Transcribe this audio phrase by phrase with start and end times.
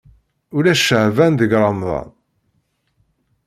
[0.57, 2.09] Ulac ceɛban deg remḍan.